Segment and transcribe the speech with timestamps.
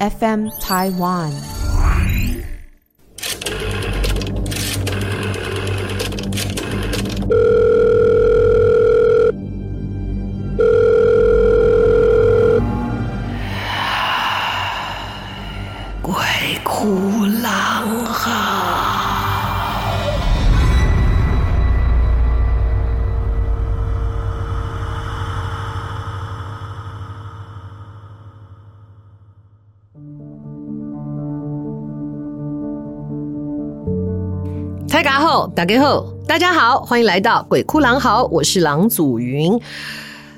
[0.00, 1.63] FM Taiwan。
[35.54, 39.60] 家好，大家好，大家好，欢迎来到鬼哭狼嚎，我是郎祖筠。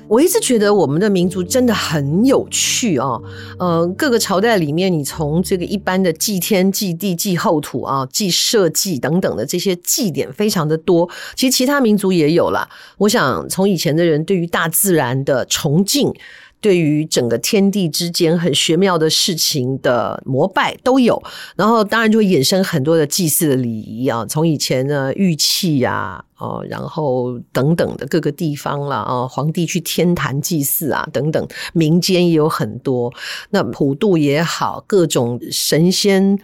[0.07, 3.21] 我一直觉得我们的民族真的很有趣哦，
[3.57, 12.69] 呃，各个朝代里面，你从这个一般的祭天、祭地、祭后土啊、祭社稷等等的这些祭典非常的多，其实其他民族也有啦。
[12.99, 16.13] 我想从以前的人对于大自然的崇敬。
[16.59, 21.21] 对于整个天地之间很玄妙的事情的膜拜都有，
[21.55, 26.23] 然后当然就会衍生很多的祭祀的礼仪啊，从以前呢玉器呀。
[26.37, 33.11] 哦，然后等等的各个地方啦，啊，皇帝去天坛祭祀啊，等等，民间也有很多。
[33.49, 36.37] 那普渡也好，各种神仙、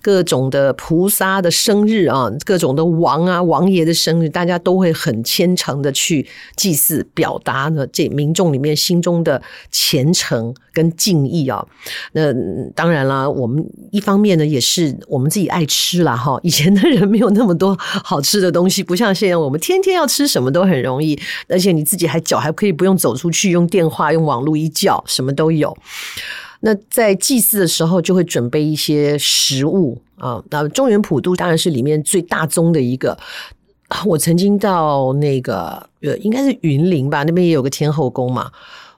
[0.00, 6.26] 各种的菩萨的生日啊，各种的王啊、王爷的生日，大家都会很虔诚的去
[6.56, 11.66] 祭祀，表达呢这民众里面心中的虔诚跟敬意啊。
[12.12, 12.32] 那
[12.74, 16.16] 当然啦，我们一方面呢，也是我们自己爱吃啦。
[16.16, 16.38] 哈。
[16.44, 19.36] 以前的人没有那么多好吃的东西，不像现在。
[19.36, 25.76] 我们天天要吃什么都很容易，而且你自己还脚还可以不用走出去，用电话、用网络一叫，什么都有。
[26.60, 30.42] 那在祭祀的时候，就会准备一些食物啊。
[30.50, 33.18] 那中原普渡当然是里面最大宗的一个。
[34.06, 38.52] 我曾经到那个呃，应该是云林吧，那边也有个天后宫嘛。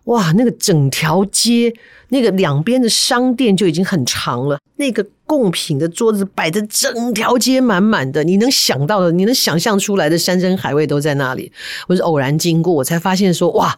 [0.04, 1.72] 哇，那个整条街，
[2.08, 4.58] 那个两边的商店就已经很长了。
[4.76, 11.50] 那个贡品的桌子摆的整条街满满的，你能想到的，你能想象出来的山珍海味都在那里。
[11.86, 13.74] 我是偶然经过，我才发现说，哇，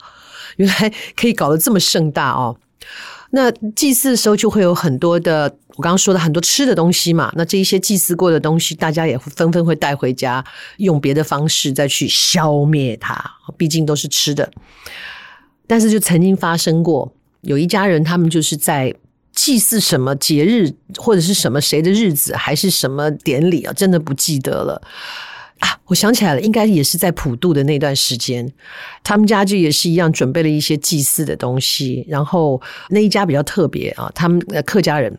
[0.57, 2.57] 原来可以搞得这么盛大哦。
[3.35, 7.33] 那祭祀的时候就会有很多的，我刚刚说的很多吃的东西嘛。
[7.35, 10.45] 那这一些祭祀过的东西，大家也纷纷会带回家，
[10.77, 13.21] 用别的方式再去消灭它。
[13.57, 14.49] 毕竟都是吃的。
[15.67, 18.95] 但是就曾经发生过，有一家人，他们就是在
[19.33, 24.81] 祭祀什么节日，或者是什么谁的日子，还是什么典礼啊，真的不记得了
[25.61, 25.79] 啊！
[25.87, 28.53] 我想起来了，应该也是在普渡的那段时间，
[29.03, 32.61] 他们家就也是一样准备了一些祭祀的东西，然后
[32.91, 35.19] 那一家比较特别啊，他们客家人。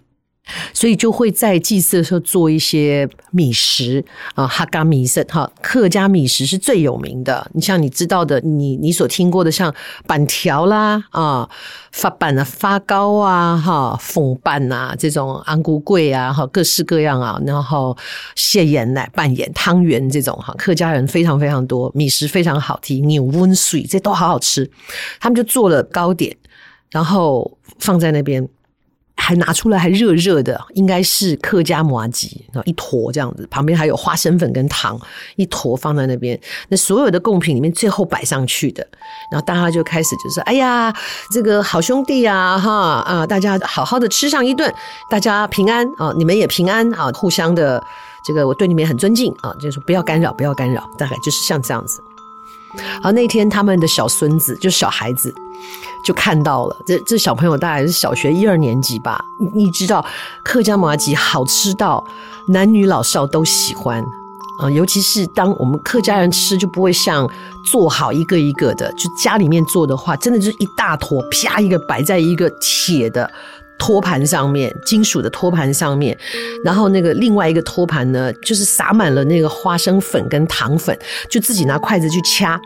[0.73, 4.03] 所以就会在祭祀的时候做一些米食
[4.35, 7.49] 啊，哈嘎米食哈，客家米食是最有名的。
[7.53, 9.73] 你像你知道的，你你所听过的，像
[10.05, 11.49] 板条啦啊，
[11.91, 17.97] 发板啊，发糕啊，哈，凤板啊，这种安菇桂啊，哈，各式各样啊，然后
[18.35, 24.69] 蟹盐奶拌盐汤圆这种哈，客家人非常非常多，米食非常好听，牛温水这都好好吃。
[25.19, 26.35] 他们就做了糕点，
[26.91, 28.47] 然后放在那边。
[29.17, 34.99] 还拿出来还热热的，应该是客家麻吉啊一坨这样子，旁边还有花生粉跟糖，
[35.35, 36.39] 一坨放在那边。
[36.67, 38.85] 那所有的贡品里面最后摆上去的，
[39.31, 40.93] 然后大家就开始就说：“哎呀，
[41.31, 42.71] 这个好兄弟啊，哈
[43.01, 44.71] 啊，大家好好的吃上一顿，
[45.09, 47.81] 大家平安啊，你们也平安啊，互相的
[48.25, 51.99] 这个我对你们也很尊敬啊，就是不要干扰，不要干扰，大概就是像这样子。”
[53.01, 55.33] 好，那天他们的小孙子就小孩子
[56.05, 59.19] 就看到了，这这小朋友大概是小学一二年级吧。
[59.39, 60.05] 你你知道
[60.43, 62.03] 客家麻吉好吃到
[62.49, 64.03] 男女老少都喜欢
[64.59, 67.29] 啊，尤其是当我们客家人吃就不会像
[67.71, 73.29] 做好一个一个的，就家里面做的话，真的就是一大坨，啪一个摆在一个铁的。
[73.77, 76.17] 托盘上面，金属的托盘上面，
[76.63, 80.97] 然后那个另外一个托盘呢，就是撒满了那个花生粉跟糖粉，
[81.29, 82.57] 就自己拿筷子去掐。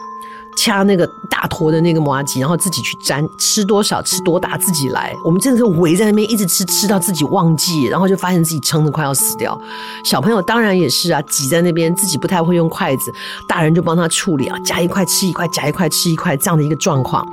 [0.58, 5.16] 掐那个大坨的那个麻糬，然后自己去粘，吃多少吃多大自己来。
[5.24, 9.60] 我们真的是围在那边一直吃，吃到自己忘记，然后就发现自己撑得快要死掉。
[10.04, 13.14] 小朋友当然也是啊，挤在那边自己不太会用筷子，
[13.48, 17.26] 大人就帮他处理啊，夹一块吃一块，夹一块吃一块这样的一个状况。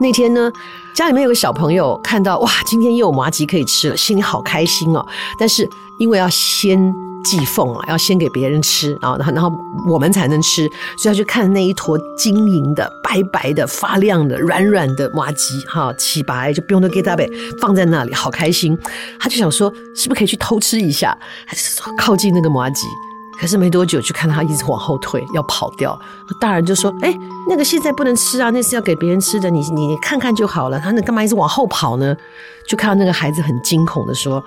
[0.00, 0.50] 那天呢，
[0.92, 5.06] 家里面有个小朋友看到哇，今天又有麻糬可以吃了，心里好开心哦。
[5.38, 7.05] 但是因为要先。
[7.28, 9.52] 祭奉啊，要先给别人吃啊，然后然后
[9.88, 17.28] 我们才能吃，所以他就看那一坨晶莹的、白白的、发亮的、软软的麻糬，哈，起白就不用都给他呗，
[17.60, 18.78] 放在那里，好开心。
[19.18, 21.16] 他就想说，是不是可以去偷吃一下？
[21.46, 22.84] 还是说靠近那个麻糬？
[23.38, 25.98] 可是没多久就看他一直往后退，要跑掉。
[26.40, 27.14] 大人就说：“哎，
[27.50, 32.16] 那个现在不能吃啊，那是要给别人吃的，你你看看就好了。”他那干嘛一直往后跑呢？
[32.66, 34.42] 就看到那个孩子很惊恐的说：“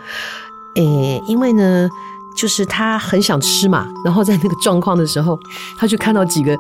[0.74, 0.82] 哎，
[1.28, 1.88] 因为呢，
[2.36, 3.88] 就是他很想吃嘛。
[4.04, 5.40] 然后在那个状况的时候，
[5.78, 6.58] 他就看到几个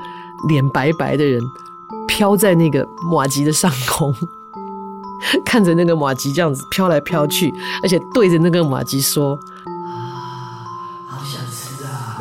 [0.47, 1.41] 脸白白的人
[2.07, 4.13] 飘在那个马吉的上空，
[5.45, 10.65] 看着那个马吉这样子飘来飘去，而且对着那个马吉说。”啊
[11.07, 12.17] 好想吃啊！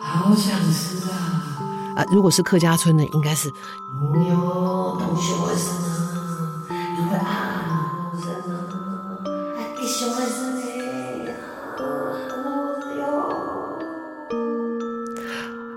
[0.00, 1.42] 好想吃啊，
[1.96, 3.52] 啊如果是客家村的，应该是
[4.12, 5.00] 牛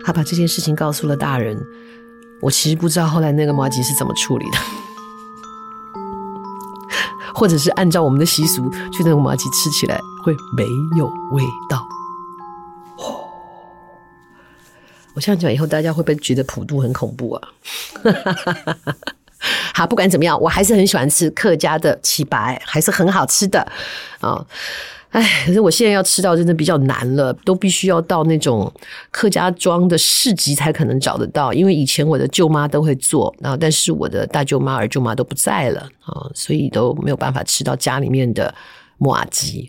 [0.10, 1.56] 他把这件事情告诉了大人。
[2.42, 4.58] 我其实不知道后来那个麻糬是怎么处理的，
[7.36, 10.64] 或者是按照我们的习俗，去那个麻糬吃起来会没
[10.98, 11.88] 有味道。
[15.14, 17.48] 我这样讲以后，大家会不会觉得普渡很恐怖啊？
[19.76, 23.62] 好，不管怎么样，我还是很喜欢吃客家的起白，还是很好吃的
[24.22, 24.44] 啊。
[25.10, 28.72] 哎，可是我现在要吃到真的比较难了，都必须要到那种
[29.10, 31.52] 客家庄的市集才可能找得到。
[31.52, 38.54] 因为以前我的舅妈都会做，然后但是我的大舅妈、二舅妈都不在了啊，所以都没有办法吃到家里面的
[39.00, 39.68] 麻糬。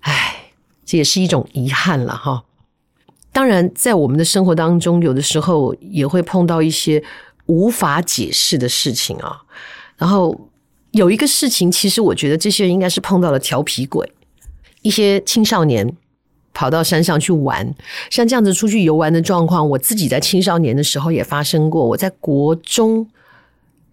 [0.00, 0.52] 哎，
[0.84, 2.44] 这也是一种遗憾了哈。
[3.32, 7.02] 当然，在我们的生活当中，有的时候也会碰到一些
[7.46, 9.40] 无法解释的事情啊。
[9.96, 10.49] 然后
[10.92, 14.12] 有一个事情，其实我觉得这些人应该是碰到了调皮鬼，
[14.82, 15.96] 一些青少年
[16.52, 17.74] 跑到山上去玩，
[18.10, 21.86] 像这样子出去游玩的状况，我自己在青少年的时候也发生过。
[21.86, 23.06] 我在国中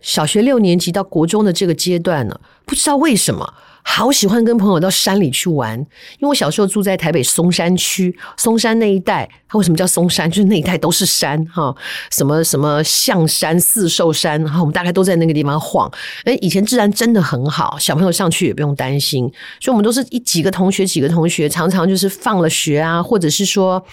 [0.02, 3.54] 小学六年级到国中的这个阶段呢，不知道为什么。
[3.90, 5.88] 好喜欢跟朋友到山里去玩，因
[6.24, 10.30] 为我小时候住在台北松山区，松山那一带，它为什么叫松山？
[10.30, 11.76] 就是那一带都是山哈，
[12.12, 15.90] 什么什么象山、四兽山，然后我们大概都在那个地方晃。
[16.26, 19.24] 诶，以前治安真的很好，小朋友上去也不用担心，
[19.60, 23.84] 所以我们都是一几个同学，几个同学，常常就是放了学啊，或者是说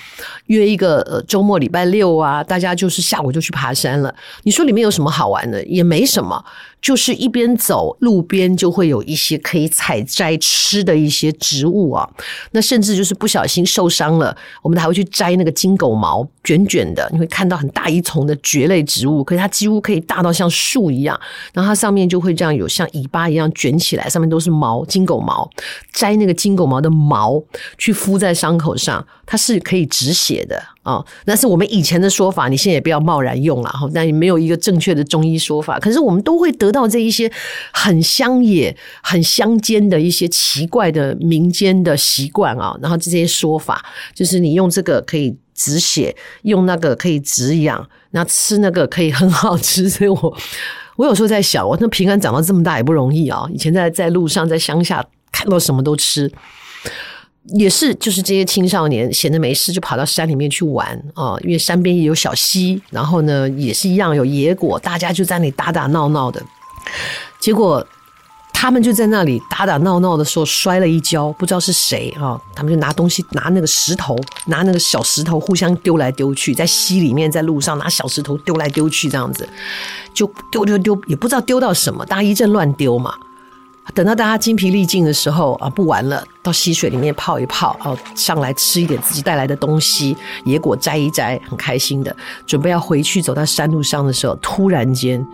[0.47, 4.15] 约一个呃周末礼拜六啊，大家就是下午就去爬山了。
[4.43, 5.65] 你说里面有什么好玩的？
[5.65, 6.45] 也没什么。
[6.83, 12.07] 就是一边走，路边就会有一些可以采摘吃的一些植物啊。
[12.51, 21.19] 那甚至就是不小心受伤了，我们还会去摘那个金狗毛，卷卷的，你会看到很大一丛的蕨类植物，可是它几乎可以大到像树一样。
[21.53, 25.49] 然后它上面就会这样有像尾巴一样卷起来，上面都是毛，金狗毛。
[25.93, 27.41] 摘那个金狗毛的毛
[27.79, 30.61] 去敷在伤口上，它是可以止血的。
[30.85, 33.89] 啊、哦，那是我们以前的说法，你现在也不要贸然用了哈。
[33.93, 35.79] 但也没有一个正确的中医说法。
[35.81, 37.31] 可是我们都会得到这一些
[37.73, 42.79] 很乡野、很乡间的一些奇怪的民间的习惯啊。
[42.83, 43.83] 然后这些说法，
[44.15, 49.89] 就是你用这个可以止血，用那个可以止痒，那吃那个可以很好吃。
[49.89, 50.37] 所以我
[50.97, 53.49] 我有时候在想，我那平安长到这么大也不容易啊。
[53.51, 55.03] 以前在在路上在乡下
[55.33, 56.31] 看到什么都吃。
[57.53, 66.43] 也是，就是这些青少年闲着没事就跑到山里面去玩啊，因为山边也有小溪，然后呢也是一样有野果，大家就在那里打打闹闹的。
[67.39, 67.87] 结果
[68.51, 79.47] 他们就在那里打打闹闹的时候摔了一跤，不知道是谁啊，他们就拿东西拿那个石头，拿那个小石头互相丢来丢去，在溪里面，在路上拿小石头丢来丢去，这样子
[80.15, 83.15] 就丢丢丢，也不知道丢到什么，大家一阵乱丢嘛。
[83.93, 92.15] 等到大家精疲力尽的时候啊，不玩了，到溪水里面泡一泡，哦上来吃一点自己带来的东西，野果摘一摘，很开心的，
[92.47, 95.25] 准备要回去走到山路上的时候，突然间，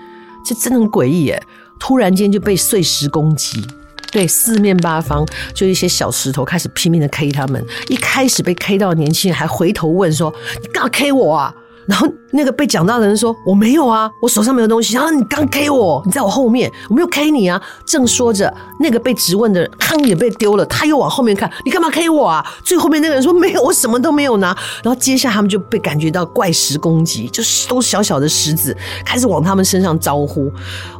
[0.44, 1.42] 这真的很诡异耶！
[1.78, 3.64] 突然间就被碎石攻击，
[4.12, 7.64] 对，四面八方就一些小石头开始拼命的 K 他们。
[7.88, 11.54] 一开始被 K 到的年轻人还回头问说：“你干嘛 K 我啊？”
[11.90, 17.60] 然后那个被讲到的人说：“我没有啊，我手上没有东西。”然后你刚 K 我，你在我后面，我没有 K 你啊。
[17.84, 22.46] 正说着，那个被质问的人康也被丢了，他又往后面看，你干嘛 K 我啊？
[22.62, 30.48] 最后面那个人说：“没有，我什么都没有拿。”然后接下来他们就被感觉到怪石攻击，就是都小小的石子开始往他们身上招呼。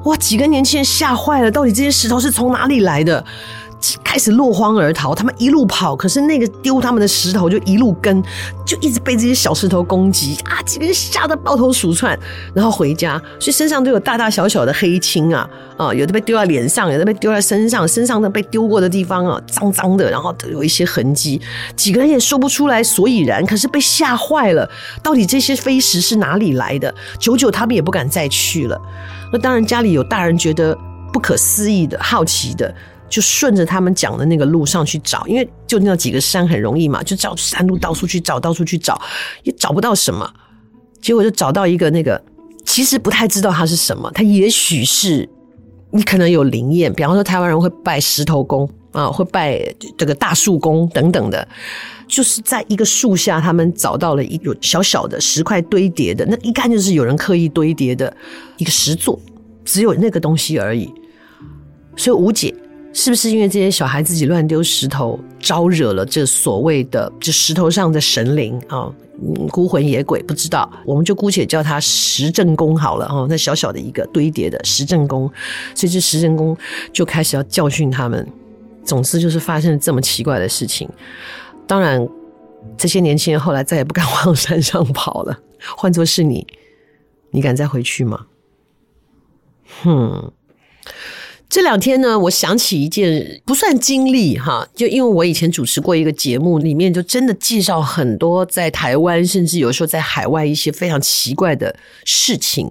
[0.07, 3.25] 哇，几个年轻人吓坏了，到底这些石头是从哪里来的？
[4.05, 8.23] 开始落荒而逃，他们一路跑，可是那个丢他们的石头就一路跟，
[8.67, 10.61] 就一直被这些小石头攻击啊！
[10.63, 12.19] 几个人吓得抱头鼠窜，
[12.55, 15.95] 然后回家，所以身上都有大大小小的黑青啊啊！
[15.95, 21.41] 有的被丢在脸上，有的被丢在身上，身上的被丢过的地方啊，脏脏的，然后都有一些痕迹。
[21.75, 24.69] 几个人也说不出来所以然，可是被吓坏了，
[25.03, 26.95] 到底这些飞石是哪里来的？
[27.19, 28.81] 久久他们也不敢再去了。
[29.33, 30.77] 那当然，家里有大人觉得
[31.13, 32.75] 不可思议的、好奇的。
[33.11, 38.99] 就顺着他们讲的那个路上去找，因为就那几个山很容易嘛，就找山路到处去找，到处去找，
[39.43, 40.33] 也找不到什么。
[41.03, 42.23] 结果就找到一个那个，
[42.65, 45.29] 其实不太知道它是什么，它也许是
[45.91, 49.61] 你可能有灵验，比方说台湾人会拜石头公啊，会拜
[49.99, 51.49] 这个大树公等等的，
[52.07, 58.15] 就是在一个树下，他们找到了一个小小的石块堆叠的，那一看就是有人刻意堆叠的
[58.59, 59.19] 一个石座，
[59.65, 60.93] 只有那个东西而已，
[61.97, 62.55] 所以无解。
[62.93, 68.93] 是不是因为这些小孩自己乱丢石头，招惹了这所谓的这石头上的神灵啊、
[69.51, 70.21] 孤魂野鬼？
[70.23, 73.27] 不知道，我们就姑且叫他石正公好了哦。
[73.31, 75.31] 那小小的一个堆叠的石正公，
[75.75, 76.57] 所以这石正公
[76.93, 78.27] 就开始要教训他们。
[78.83, 80.89] 总之就是发生了这么奇怪的事情。
[81.67, 82.09] 当然，
[82.77, 85.39] 这些年轻人后来再也不敢往山上跑了。
[85.77, 86.45] 换作是你，
[87.31, 88.27] 你敢再回去吗？
[89.83, 90.33] 哼。
[91.51, 102.71] 这两天呢，我想起一件不算经历哈，就因为我以前主持过一个节目，里面就真的介绍很多在台湾，甚至有时候在海外一些非常奇怪的事情。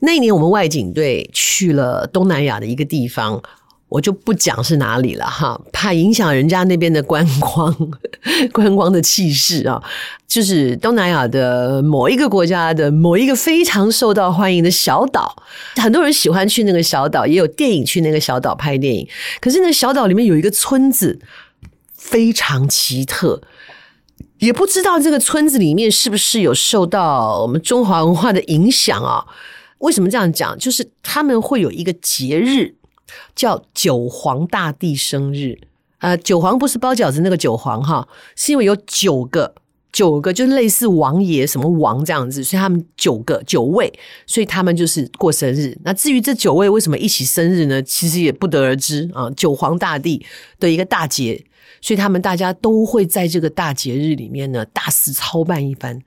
[0.00, 3.42] 那一年我们外景队去了东南亚的一个地方。
[3.92, 7.92] 我就不讲是哪里了哈，怕影响人家那边的观光，
[8.50, 9.82] 观光的气势啊。
[10.26, 15.36] 就是东南亚的某一个国家的某一个非常受到欢迎的小岛，
[15.76, 19.06] 很多人喜欢去那个小岛，也有电影去那个小岛拍电影。
[19.42, 21.20] 可是那小岛里面有一个村子
[21.94, 23.42] 非常奇特，
[24.38, 29.26] 也不知道这个村子里面是不是有受到我们中华文化的影响啊？
[29.80, 30.56] 为什么这样讲？
[30.58, 32.76] 就是他们会有一个节日。
[33.34, 35.58] 叫九皇大帝生日，
[35.98, 39.54] 呃，九皇不是包饺子那个九皇哈，是因为有九个，
[39.92, 43.92] 九个就是类似王爷什么王这样子，所以他们九个九位，
[44.26, 45.78] 所以他们就是过生日。
[45.84, 47.82] 那至于这九位为什么一起生日呢？
[47.82, 49.30] 其实也不得而知啊。
[49.36, 50.24] 九皇大帝
[50.58, 51.44] 的一个大节，
[51.80, 56.00] 所以他们大家都会在这个大节日里面呢，大肆操办一番。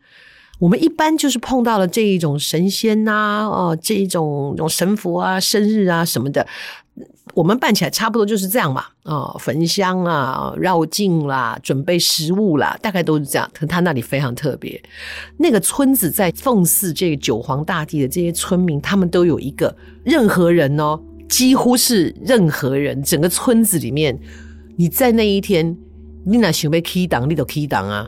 [0.57, 6.47] 我们一般就是碰到了这一种神仙呐，哦，这一种种神佛啊，生日啊什么的。
[7.35, 13.47] 我们办起来差不多就是这样嘛，哦，焚香啊，绕境啦，准备食物啦，大概都是这样。
[13.53, 14.81] 可他那里非常特别，
[15.37, 19.75] 那个村子在奉祀这个九皇大帝的这些村民，他们都有一个
[20.05, 24.17] 任何人哦，几乎是任何人，整个村子里面，
[24.77, 25.77] 你在那一天，
[26.25, 28.07] 你哪想被 key 档，你都 key 档啊。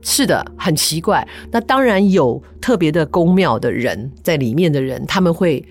[0.00, 1.28] 是的，很奇怪。
[1.50, 5.62] 那当然有特别的宫庙的人在里面的人，他们会。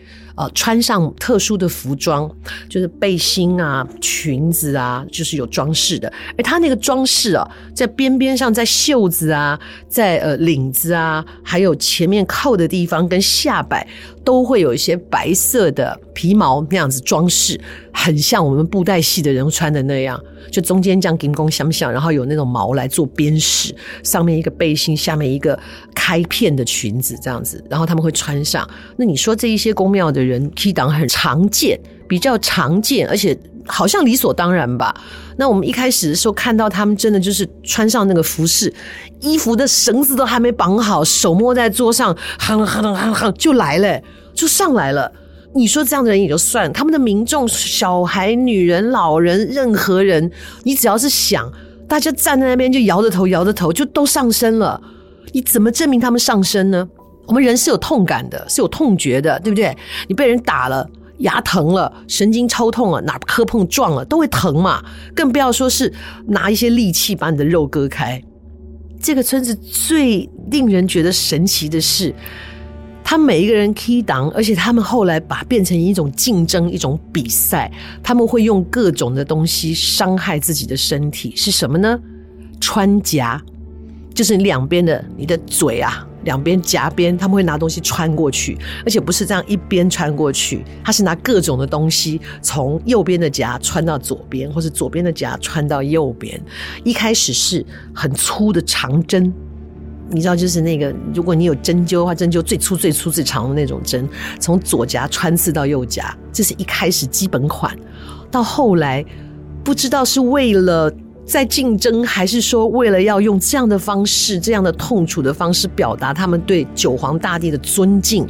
[0.42, 2.28] 呃，穿上特殊的服装，
[2.68, 6.12] 就是背心啊、裙子啊，就是有装饰的。
[6.36, 13.88] 而他那个装饰啊，在边边上，在袖子啊，在呃领子啊，还有前面扣的地方跟下摆，
[14.24, 17.62] 都会有一些白色的皮毛那样子装饰，
[17.94, 20.20] 很像我们布袋戏的人穿的那样。
[20.52, 25.58] 就中间这样金光相向，然后有那种毛来做边饰，上面一个背心，下面一个
[25.96, 28.68] 开片的裙子这样子，然后他们会穿上。
[28.98, 34.96] 那你说这一些宫庙的人人，K 档很常见，比较常见，而且好像理所当然吧？
[35.38, 38.74] 那我们一开始的时候看到他们，真的就是穿上那个服饰，
[39.20, 44.02] 衣服的绳子都还没绑好，手摸在桌上，哼哼哼哼就来了，
[44.34, 45.12] 就上来了。
[45.54, 50.32] 你说这样的人也就算了，他们的民众、小孩、女人、老人，任何人，
[50.64, 51.52] 你只要是想，
[51.88, 54.82] 大家站在那边就摇着头、摇着头，就都上身了。
[55.34, 56.88] 你怎么证明他们上身呢？
[57.32, 59.74] 我们人是有痛感的，是有痛觉的，对不对？
[60.10, 60.86] 你被人打了，
[61.20, 64.84] 牙疼了，神经抽痛了，哪磕碰撞了，都会疼嘛。
[65.16, 65.94] 更不要说是
[66.28, 68.22] 拿一些利器把你的肉割开。
[69.02, 72.14] 这个村子最令人觉得神奇的是。
[73.02, 77.72] 他每一个人 key 档，而且他们后来把变成一种竞争，一种比赛。
[78.04, 81.98] 他们会用各种的东西伤害自己的身体，是什么呢？
[82.60, 83.42] 穿夹，
[84.14, 96.42] 就是两边的你的嘴啊，两边夹边，他们会拿东西穿过去，而且不是这样一边穿过去，他是拿各种的东西从右边的夹穿到左边，或是左边的夹穿到右边。
[96.84, 99.32] 一开始是很粗的长针。
[100.14, 104.06] 你知道，就是那个，如果你有针灸的话，针灸最粗、最粗、最长的那种针，
[104.42, 107.74] 从左夹穿刺到右夹，这是一开始基本款。
[108.30, 109.06] 到后来，
[109.64, 110.92] 不知道是为了
[111.26, 118.28] 在竞争，还是说为了要用这样的方式、这样的痛楚的方式表达他们对九皇大帝的尊敬。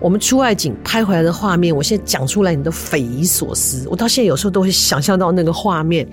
[0.00, 3.86] 我们出外景拍回来的画面，我现在讲出来，你都匪夷所思。
[3.88, 6.08] 我到现在有时候都会想象到那个画面，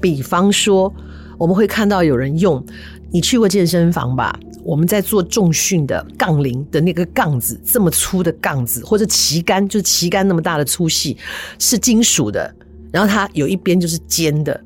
[0.00, 0.92] 比方说，
[1.36, 2.64] 我们会看到有人用。
[3.12, 4.36] 你去过健身房吧？
[4.64, 11.16] 我们在做重训的杠铃的那个杠子，这么粗的杠子，或者旗杆，就是旗杆那么大的粗细，
[11.58, 12.52] 是金属的。
[12.90, 14.58] 然后它有一边就是尖的，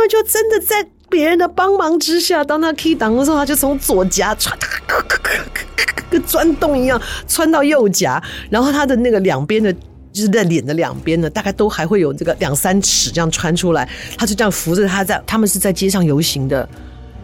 [0.00, 5.18] 们就真的在别人的帮忙之下，当他 key 档的时候，他就从左夹穿，咔咔咔
[5.54, 9.72] 咔咔跟钻洞一样穿到右夹，然后他的那个两边的，
[10.12, 16.68] 就是在脸的两边呢，大概都还会有这个两三尺这样穿出来，他就这样扶着他在，他们是在街上游行的，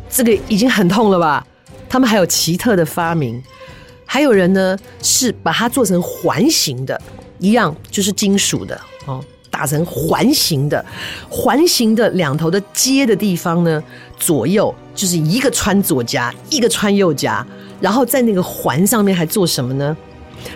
[0.08, 1.44] 这个已经很痛了吧？
[1.88, 3.42] 他们还有奇特的发明。
[4.08, 7.00] 还有人呢，是把它做成环形的，
[7.40, 9.24] 一样就是金属的哦，
[9.56, 10.84] 打成环形的，
[11.30, 13.82] 环形的两头的接的地方呢，
[14.18, 17.44] 左右就是一个穿左夹，一个穿右夹，
[17.80, 19.96] 然后在那个环上面还做什么呢？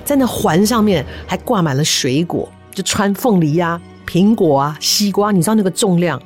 [0.04, 6.20] 在那环上面还挂满了水果，就穿凤梨呀、啊、苹果啊、西瓜，你知道那个重量，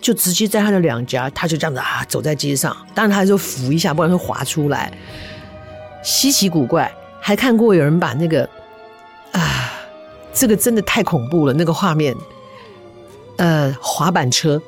[0.00, 4.92] 就直接在他的两颊，他就这样子啊走在街上，当然他就扶一下，不然会滑出来。
[6.04, 8.48] 稀奇古怪，还看过有人把那个
[9.32, 9.72] 啊，
[10.32, 12.16] 这个真的太恐怖了，那个画面。
[13.36, 14.60] 呃，滑板车，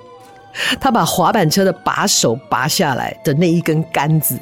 [0.80, 4.38] 他把滑板车的把手拔下来的那一根杆子，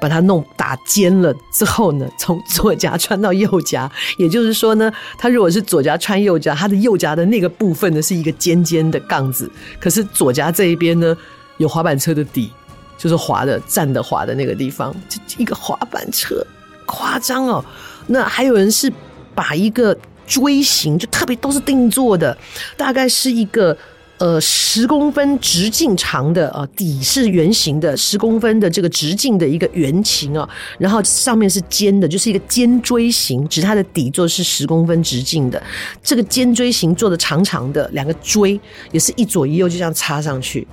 [0.00, 11.16] 把它弄打尖了之后呢，从左夹穿到右夹，也就是说呢，他如果是左夹穿右夹，他的右夹的那个部分呢是一个尖尖的杠子，可是左夹这一边呢
[11.58, 12.50] 有滑板车的底。
[12.98, 16.42] 就是滑的站的滑的那个地方，就一个滑板车，
[16.86, 17.62] 夸张哦。
[18.06, 18.90] 那还有人是
[19.36, 22.36] 把一个锥形，就特别都是定做的，
[22.76, 23.76] 大概是一个
[24.18, 35.62] 呃十公分直径长的啊，底是圆形的十公分的这个直径的一个圆形啊，然后上面是尖的，就是一个尖锥形，只它的底座是十公分直径的，
[36.02, 38.58] 这个尖锥形做的长长的两个锥，
[38.90, 40.66] 也是一左一右就这样插上去。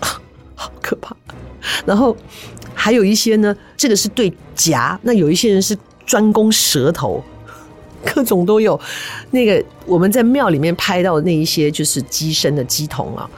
[0.54, 1.16] 好可怕！
[1.84, 2.16] 然后
[2.74, 5.76] 还有一些呢，这个是对夹，那有一些人是
[6.06, 7.24] 专攻舌头，
[8.04, 8.78] 各种都有。
[9.30, 13.28] 那个我们在庙里面拍到的那一些，就是鸡身的鸡童啊，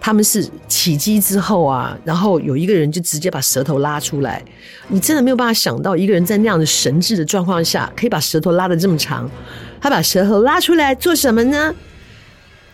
[0.00, 4.42] 他们是起鸡之后啊，然后有一个人就直接把舌头拉出来，
[4.88, 9.30] 你真的没有办法想到一个人在那样的神智的状况下，可以把舌头拉得这么长。
[9.80, 11.74] 他把舌头拉出来做什么呢？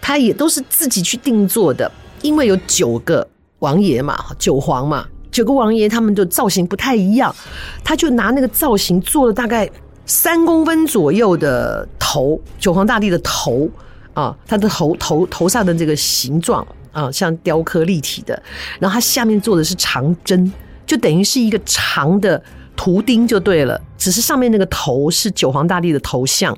[0.01, 1.91] 他也都是自己去定做的，
[2.23, 3.27] 因为有九个。
[3.61, 7.35] 王爷嘛，九皇嘛，九个王爷他们的造型不太一样，
[7.83, 9.69] 他就拿那个造型做了大概
[10.09, 13.71] 三公分左右的头，九皇大帝的头
[14.15, 18.43] 啊，他的头头头上的这个形状啊，像雕刻立体的，
[18.81, 20.51] 然后他下面做的是长针，
[20.87, 22.43] 就等于是一个长的
[22.75, 26.57] 图钉就对了，只是上面那个头是九皇大帝的头像，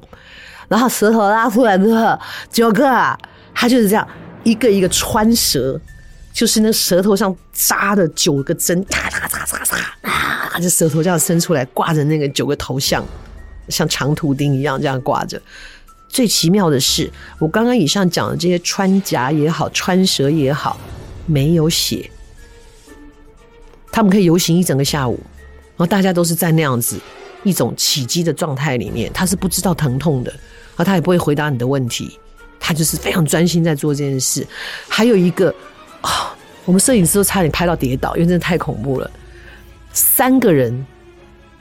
[0.69, 2.17] 然后舌头拉出来之后，
[2.51, 3.19] 九个啊，
[3.53, 4.07] 他就是这样
[4.45, 5.79] 一个一个穿舌。
[6.33, 9.77] 就是那舌头上扎的九个针，咔嚓嚓嚓嚓
[10.09, 10.53] 啊！
[10.63, 13.05] 这舌头这样伸出来，挂着那个九个头像，
[13.71, 15.41] 像长图钉一样这样挂着。
[16.09, 20.77] 最奇妙的是，我刚刚以上讲的这些穿甲也好，穿蛇也好，
[21.27, 22.11] 没有血。
[23.93, 25.19] 他们可以游行一整个下午，
[25.77, 26.99] 然后大家都是在那样子
[27.45, 30.35] 一种起乩的状态里面，他是不知道疼痛的，
[30.77, 32.19] 而他也不会回答你的问题，
[32.59, 34.47] 他就是非常专心在做这件事。
[34.89, 35.55] 还有一个。
[36.01, 36.33] 啊、哦！
[36.65, 39.11] 我们摄影师都差点拍到跌倒，因为真的太恐怖了。
[39.93, 40.87] 三个人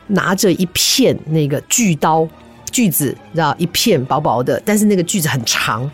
[0.10, 2.28] 拿着一片那个锯刀
[2.72, 5.90] 锯子，知道，一片薄薄的，但是那个锯子很长，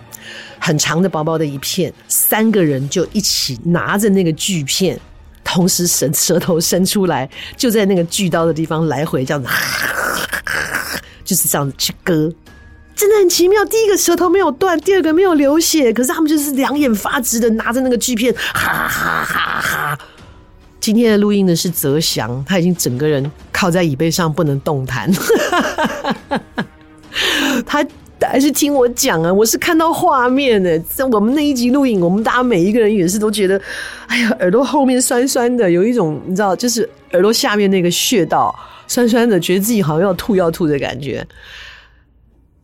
[0.59, 1.93] 很长的薄薄的一片。
[2.07, 4.99] 三个人就一起拿着那个锯片，
[5.43, 9.49] 同时伸舌头伸出来，就在那个锯刀的地方来回这样子，
[11.23, 12.31] 就是这样子去割。
[12.95, 19.99] 真的很奇妙，第一个舌头没有断，第二个没有流血，可是他们就是两眼发直的拿着那个锯片，哈哈哈哈！
[20.85, 25.11] 今天的录音的是泽祥，他已经整个人靠在椅背上不能动弹，
[27.65, 27.83] 他
[28.21, 33.59] 还是听我讲啊，我是看到画面的，在我们那一集录影，我们大家每一个人也是都觉得，
[34.05, 38.53] 哎呀，耳朵后面酸酸的，有一种你知道，就是耳朵下面那个穴道
[38.87, 41.27] 酸酸的，觉得自己好像要吐要吐的感觉。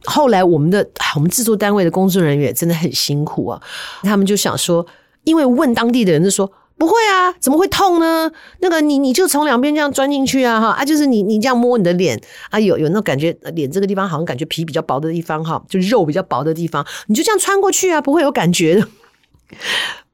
[0.04, 3.60] 后来，我们的我们制作单位的工作人员真的很辛苦啊。
[4.04, 4.86] 他们就想说，
[5.24, 8.32] 因为问当地的人就说不会啊，怎么会痛呢？
[8.60, 18.88] 那个你你就从两边这样钻进去啊，哈啊，就是你你这样摸你的脸啊，有有那种感觉，脸这个地方好像感觉皮比较薄的地方哈，就肉比较薄的地方，你就这样穿过去啊，不会有感觉的。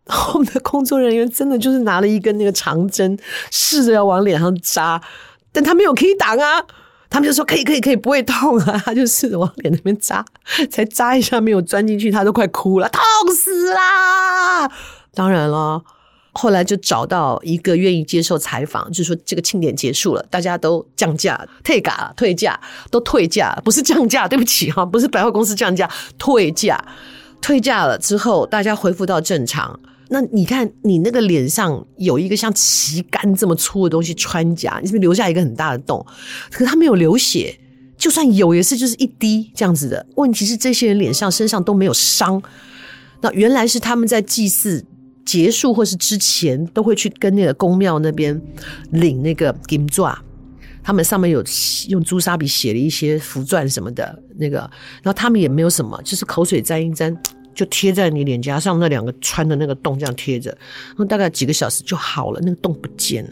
[0.34, 3.18] 我们的工作人员真的就是拿了一根那个长针，
[3.50, 5.02] 试着要往脸上扎，
[5.54, 6.66] 但他没有可以挡啊。
[7.10, 8.84] 他们就说可以可以可以，不会痛啊！
[8.86, 10.26] 他就试着往脸那边扎，
[10.70, 13.02] 才扎一下没有钻进去，他都快哭了，痛
[13.34, 14.70] 死啦！
[15.14, 15.82] 当然了，
[16.38, 22.60] 后来就找到一个愿意接受采访，就是说这个庆典结束了，大家都降价、退价、退价，
[22.92, 26.80] 都退价，不是降价，对不起哈，不是百货公司降价，退价，
[27.42, 29.80] 退价了之后，大家恢复到正常。
[30.10, 36.06] 那你看，你那个脸上有一个像旗杆这么粗的东西穿甲，你是不是留下一个很大的洞？
[36.52, 37.60] 可是他没有流血，
[37.98, 40.06] 就算有也是就是一滴这样子的。
[40.16, 42.42] 问题是这些人脸上身上都没有伤，
[43.22, 44.86] 那原来是他们在祭祀
[45.28, 48.42] 结束或是之前都会去跟那个宫庙那边
[48.92, 50.18] 领那个金钻，
[50.82, 51.44] 他们上面有
[51.90, 54.60] 用朱砂笔写了一些符篆什么的那个，
[55.04, 57.16] 然后他们也没有什么，就是口水沾一沾。
[57.58, 60.56] 就贴在你脸颊上那两个穿的那个洞，这样贴着，
[61.10, 63.32] 大概几个小时就好了，那个洞不见了。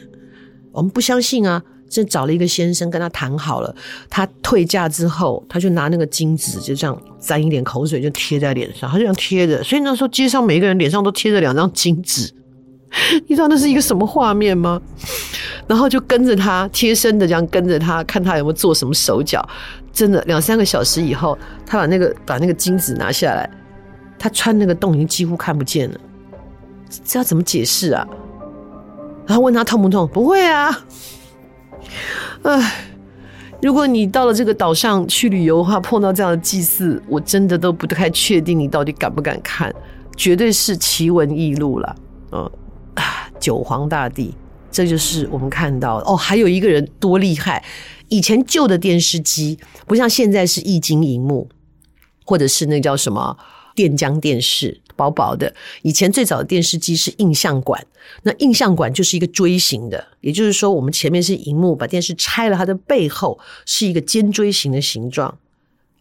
[0.71, 3.75] 我们不相信啊，就找了一个先生跟他谈好了，
[4.09, 9.63] 他退价之后，他就拿那个金纸就这样沾一点口水就贴在脸上，他就这样贴着。
[9.63, 12.33] 所以那时候街上每一个人脸上都贴着两张金纸，
[13.27, 14.81] 你知道那是一个什么画面吗？
[15.67, 19.47] 然后就跟着他贴身的这样跟着他，看他有没有做什么手脚。
[19.91, 23.49] 真的两三个小时以后，他把那个把那个金纸拿下来。
[24.17, 25.99] 他穿那个洞已经几乎看不见了，
[27.03, 28.07] 这要怎么解释啊？
[29.27, 30.07] 然后问他痛不痛？
[30.07, 30.71] 不会啊。
[32.43, 32.85] 唉，
[33.61, 39.73] 如果你到了这个岛上去旅游的话，碰到这样的祭祀，我真的都不太确定你到底敢不敢看，
[40.15, 41.95] 绝对是奇闻异录了。
[42.31, 42.51] 嗯，
[43.39, 44.33] 九皇大帝，
[44.71, 46.15] 这就是我们看到的哦。
[46.15, 47.63] 还有一个人多厉害，
[48.09, 51.49] 以前旧的电视机不像现在是液晶荧幕，
[52.25, 53.37] 或者是那叫什么？
[53.75, 57.85] 电浆电视薄薄的，以前最早的电视机是印象管，
[58.23, 65.37] 那印象管就是一个锥形的，也就是说，我们前面是荧幕，把电视拆了，它的背后是一个尖锥形的形状。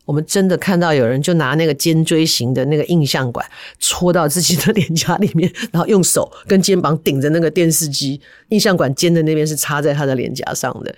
[0.04, 3.44] 我们真的看到有人就拿那个尖锥形的那个印象管
[3.80, 10.94] 戳到自己的脸颊里面，然后用手跟肩膀顶着那个电视机，印象管尖的那边是插在他的脸颊上的。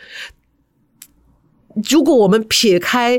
[1.88, 3.18] 如果我们撇开。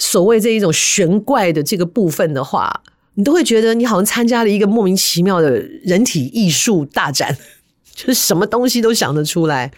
[0.00, 2.82] 所谓这一种玄怪的这个部分的话，
[3.14, 5.50] 你都会觉得你好像参加了一个莫名其妙的
[5.84, 7.36] 人体艺术大展，
[7.94, 9.70] 就是什么东西都想得出来。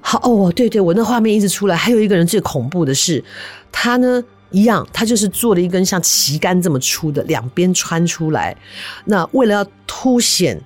[0.00, 1.74] 好哦，对对，我那画面一直出来。
[1.74, 3.24] 还有一个人最恐怖的是，
[3.72, 8.56] 他呢一样，他就是做了一根像旗杆这么粗的，两边穿出来。
[9.06, 10.62] 那为了要凸显。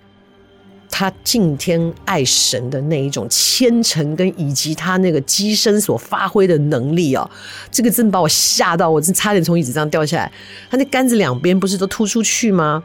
[0.91, 7.31] 他敬天爱神的那一种虔诚，跟以及他那个机身所发挥的能力哦，
[7.71, 10.31] 这个真把我吓到，我真差点从椅子上掉下来。
[10.69, 12.83] 他那杆子两边不是都突出去吗？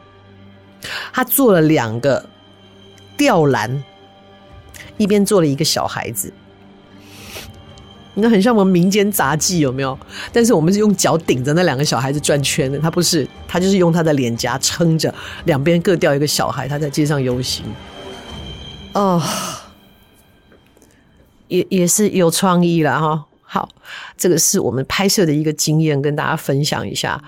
[1.12, 2.24] 他做了两个
[3.16, 3.82] 吊篮，
[4.96, 6.32] 一边做了一个小孩子，
[8.14, 9.98] 那很像我们民间杂技有没有？
[10.32, 15.12] 但是我们是用脚顶着那两个小孩子转圈的，他不是，他就是用他的脸颊撑着，
[15.44, 17.64] 两边各吊一个小孩，他在街上游行。
[18.96, 19.22] 哦，
[21.48, 23.26] 也也是有创意了哈。
[23.42, 23.68] 好，
[24.16, 27.22] 这个是我们拍摄的一个经验，跟大家分享一下。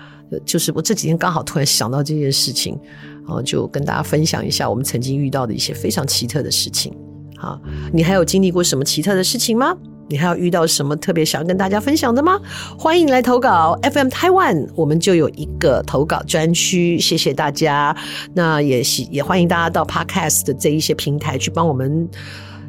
[0.45, 2.75] 就是我这几天刚好突然想到这件事情，
[3.23, 6.91] 然后就跟大家分享一下我们曾经遇到的一些非常奇特的事情。
[7.37, 7.59] 好，
[7.93, 9.75] 你还有经历过什么奇特的事情吗？
[10.09, 12.39] 你还有遇到什么特别想要跟大家分享的吗？
[12.77, 17.95] 欢迎来投稿，FM Taiwan，我们就有一个投稿专区，谢谢大家。
[18.33, 22.09] 那也喜也欢迎大家到 Podcast 的这一些平台去帮我们，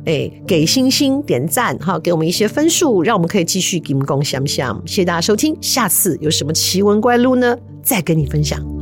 [0.04, 4.80] 哎，给星星点赞哈，给我们一些分数，让我们可以继续金光相向。
[4.86, 7.56] 谢谢大家收听，下次有什么奇闻怪录呢？
[7.82, 8.79] 再跟你分享。